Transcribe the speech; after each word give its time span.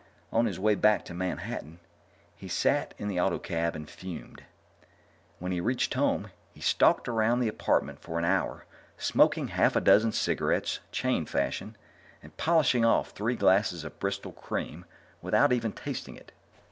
On 0.31 0.47
his 0.47 0.59
way 0.59 0.73
back 0.73 1.05
to 1.05 1.13
Manhattan, 1.13 1.77
he 2.35 2.47
sat 2.47 2.95
in 2.97 3.07
the 3.07 3.19
autocab 3.19 3.75
and 3.75 3.87
fumed. 3.87 4.43
When 5.37 5.51
he 5.51 5.61
reached 5.61 5.93
home, 5.93 6.31
he 6.55 6.59
stalked 6.59 7.07
around 7.07 7.39
the 7.39 7.47
apartment 7.47 7.99
for 7.99 8.17
an 8.17 8.25
hour, 8.25 8.65
smoking 8.97 9.49
half 9.49 9.75
a 9.75 9.79
dozen 9.79 10.11
cigarettes, 10.11 10.79
chain 10.91 11.27
fashion, 11.27 11.75
and 12.23 12.35
polishing 12.35 12.83
off 12.83 13.11
three 13.11 13.35
glasses 13.35 13.83
of 13.83 13.99
Bristol 13.99 14.31
Cream 14.31 14.85
without 15.21 15.53
even 15.53 15.71
tasting 15.71 16.15
it. 16.15 16.31